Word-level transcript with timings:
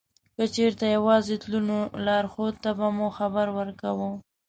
که 0.35 0.43
چېرته 0.55 0.85
یوازې 0.95 1.35
تلو 1.43 1.59
نو 1.69 1.77
لارښود 2.05 2.53
ته 2.63 2.71
به 2.77 2.87
مو 2.95 3.07
خبر 3.17 3.47
ورکاوه. 3.57 4.09